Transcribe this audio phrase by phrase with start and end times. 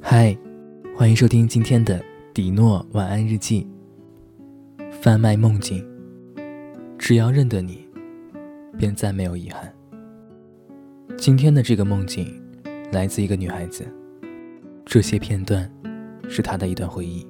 [0.00, 0.36] 嗨，
[0.96, 3.66] 欢迎收听今天的迪诺晚安日记。
[5.02, 5.86] 贩卖梦境，
[6.98, 7.86] 只要认得你，
[8.78, 9.74] 便再没有遗憾。
[11.18, 12.40] 今天的这个梦境
[12.92, 13.86] 来自一个女孩子，
[14.86, 15.70] 这些片段
[16.28, 17.26] 是她的一段回忆。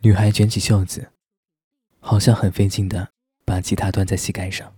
[0.00, 1.08] 女孩卷起袖子，
[2.00, 3.08] 好像很费劲的
[3.44, 4.70] 把吉他端在膝盖上。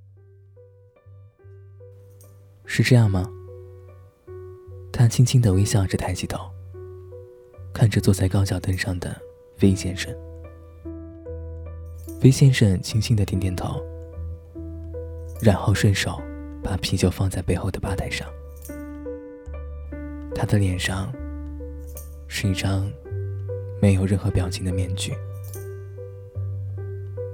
[2.67, 3.31] 是这样吗？
[4.93, 6.51] 他轻轻的微笑着，抬起头，
[7.73, 9.15] 看着坐在高脚凳上的
[9.61, 10.15] V 先生。
[12.23, 13.81] V 先生轻轻的点点头，
[15.41, 16.21] 然后顺手
[16.63, 18.27] 把啤酒放在背后的吧台上。
[20.35, 21.13] 他的脸上
[22.27, 22.91] 是一张
[23.81, 25.15] 没有任何表情的面具。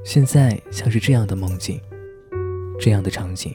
[0.05, 1.81] 现在像是这样的梦境，
[2.79, 3.53] 这样的场景。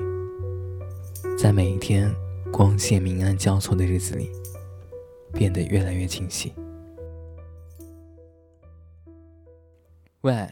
[1.37, 2.11] 在每一天
[2.51, 4.27] 光线明暗交错的日子里，
[5.33, 6.51] 变得越来越清晰。
[10.21, 10.51] 喂，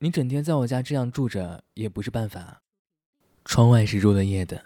[0.00, 2.60] 你整天在我家这样住着也不是办法。
[3.44, 4.60] 窗外是入了夜的，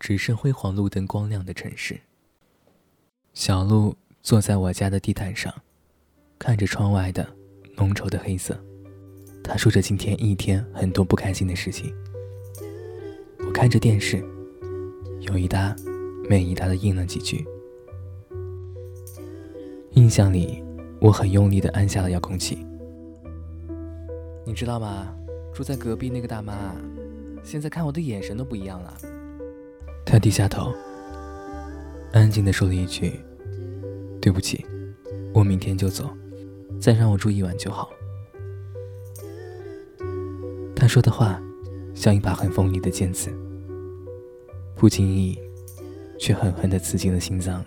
[0.00, 2.00] 只剩辉煌路灯光亮的城市。
[3.34, 5.54] 小鹿坐在我家的地毯上，
[6.40, 7.24] 看着窗外的
[7.76, 8.60] 浓稠的黑色。
[9.44, 11.94] 他说着今天一天很多不开心的事情。
[13.46, 14.20] 我看着电视。
[15.28, 15.76] 有一搭
[16.28, 17.46] 没一搭的应了几句。
[19.92, 20.62] 印象里，
[21.00, 22.58] 我很用力的按下了遥控器。
[24.44, 25.14] 你知道吗？
[25.52, 26.74] 住在隔壁那个大妈，
[27.42, 28.96] 现在看我的眼神都不一样了。
[30.06, 30.72] 她低下头，
[32.12, 33.12] 安静的说了一句
[34.22, 34.64] ：“对不起，
[35.34, 36.08] 我明天就走，
[36.80, 37.90] 再让我住一晚就好。”
[40.74, 41.42] 她说的话，
[41.92, 43.30] 像一把很锋利的剑刺。
[44.78, 45.36] 不经意，
[46.20, 47.64] 却狠狠地刺进了心脏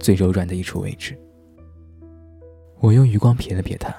[0.00, 1.16] 最柔软的一处位置。
[2.80, 3.94] 我用余光瞥了瞥他。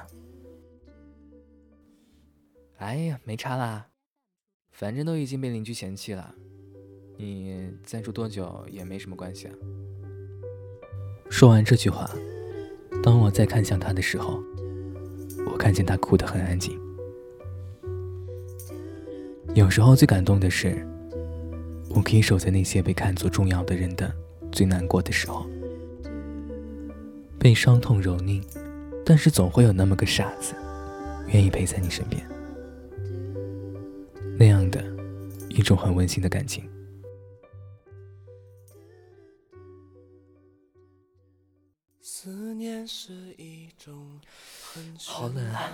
[2.76, 3.86] 哎呀，没差啦，
[4.70, 6.34] 反正都已经被邻居嫌弃了，
[7.16, 9.54] 你再住多久也没什么关系啊。
[11.30, 12.10] 说完这句话，
[13.02, 14.42] 当我再看向他的时候，
[15.50, 16.78] 我看见他哭得很安静。
[19.54, 20.86] 有时候最感动的是。
[21.94, 24.12] 我可以守在那些被看作重要的人的
[24.50, 25.46] 最难过的时候，
[27.38, 28.42] 被伤痛蹂躏，
[29.04, 30.54] 但是总会有那么个傻子，
[31.28, 32.26] 愿意陪在你身边，
[34.38, 34.82] 那样的
[35.50, 36.68] 一种很温馨的感情。
[45.04, 45.72] 好冷啊！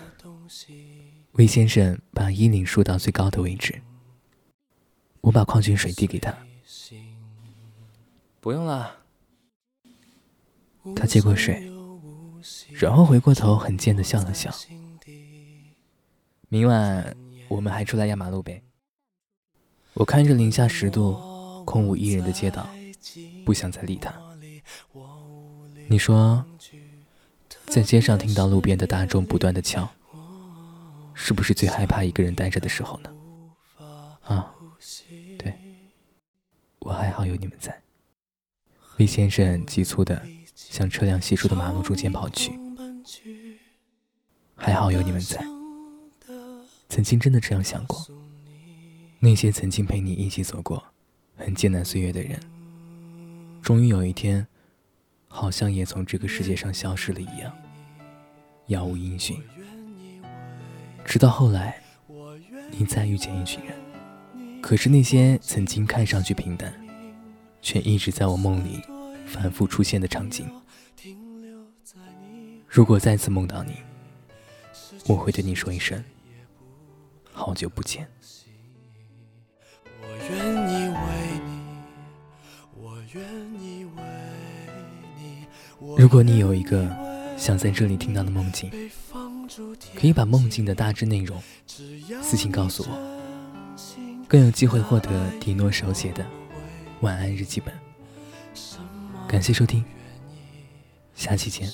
[1.32, 3.80] 魏先生把衣领竖到最高的位置。
[5.20, 6.34] 我把矿泉水递给他，
[8.40, 8.96] 不用了。
[10.96, 11.70] 他接过水，
[12.72, 14.50] 然后回过头，很贱的笑了笑。
[16.48, 17.14] 明晚
[17.48, 18.62] 我们还出来压马路呗。
[19.94, 22.66] 我看着零下十度、空无一人的街道，
[23.44, 24.14] 不想再理他。
[25.88, 26.44] 你说，
[27.66, 29.86] 在街上听到路边的大钟不断的敲，
[31.12, 33.12] 是不是最害怕一个人呆着的时候呢？
[34.22, 34.54] 啊？
[35.38, 35.52] 对，
[36.78, 37.76] 我还好有你们在。
[38.98, 40.24] 魏先生急促的
[40.54, 42.52] 向车辆稀疏的马路中间跑去。
[44.54, 45.44] 还好有你们在。
[46.88, 48.06] 曾经真的这样想过，
[49.18, 50.80] 那些曾经陪你一起走过
[51.36, 52.38] 很艰难岁月的人，
[53.60, 54.46] 终于有一天，
[55.26, 57.52] 好像也从这个世界上消失了一样，
[58.68, 59.42] 杳无音讯。
[61.04, 61.82] 直到后来，
[62.70, 63.74] 你再遇见一群人。
[64.62, 66.72] 可是那些曾经看上去平淡，
[67.60, 68.80] 却一直在我梦里
[69.26, 70.50] 反复出现的场景，
[72.66, 73.74] 如果再次梦到你，
[75.06, 76.02] 我会对你说一声
[77.32, 78.08] “好久不见”。
[85.96, 86.88] 如果你有一个
[87.36, 88.70] 想在这里听到的梦境，
[89.94, 91.40] 可以把梦境的大致内容
[92.22, 93.18] 私信告诉我。
[94.28, 96.26] 更有机会获得迪诺手写的
[97.00, 97.72] 晚安日记本。
[99.28, 99.84] 感谢收听，
[101.14, 101.68] 下期见。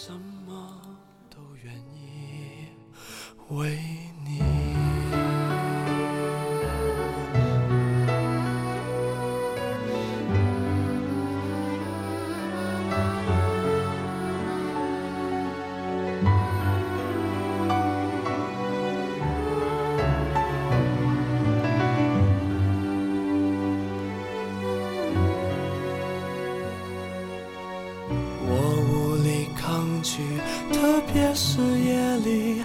[31.15, 32.65] 也是夜里，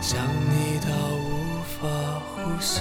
[0.00, 1.86] 想你到无法
[2.34, 2.80] 呼吸，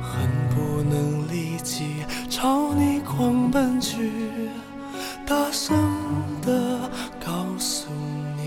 [0.00, 4.10] 恨不能立即朝你狂奔去，
[5.26, 5.76] 大声
[6.40, 6.90] 的
[7.24, 7.90] 告诉
[8.36, 8.42] 你。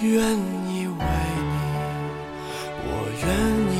[0.00, 0.12] 愿
[0.68, 1.04] 意为
[1.52, 1.56] 你，
[2.84, 2.88] 我
[3.20, 3.26] 愿
[3.68, 3.71] 意。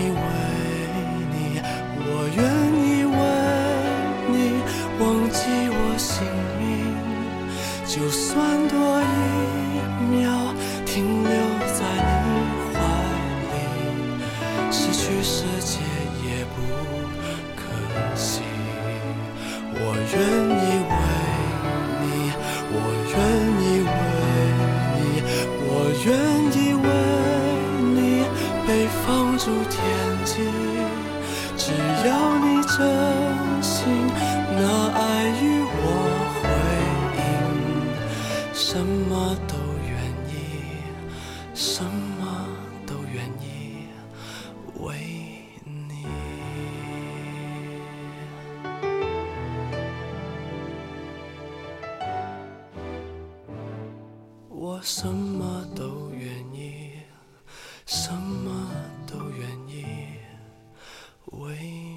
[7.94, 9.04] 就算多一
[10.10, 10.32] 秒
[10.86, 11.30] 停留
[11.74, 11.84] 在
[12.24, 12.26] 你
[12.72, 12.74] 怀
[13.52, 13.54] 里，
[14.70, 15.76] 失去世界
[16.24, 16.56] 也不
[17.54, 17.60] 可
[18.16, 18.40] 惜。
[19.74, 19.76] 我
[20.10, 20.16] 愿
[20.56, 20.94] 意为
[22.00, 22.32] 你，
[22.72, 22.74] 我
[23.12, 23.14] 愿
[23.60, 23.92] 意为
[24.96, 25.00] 你，
[25.68, 25.70] 我
[26.06, 26.08] 愿
[26.56, 26.88] 意为
[27.92, 28.00] 你
[28.66, 28.70] 被
[29.04, 29.04] 放
[29.36, 29.76] 逐天
[30.24, 30.32] 际。
[31.58, 31.64] 只
[32.08, 32.72] 要你真
[33.60, 33.70] 心
[34.56, 34.60] 拿
[34.98, 35.00] 爱
[35.42, 35.44] 与
[38.72, 39.54] 什么都
[39.86, 40.32] 愿意，
[41.54, 42.48] 什么
[42.86, 43.88] 都愿意
[44.80, 44.96] 为
[45.62, 46.06] 你。
[54.48, 56.92] 我什么都愿意，
[57.84, 58.70] 什么
[59.06, 59.84] 都愿意
[61.26, 61.91] 为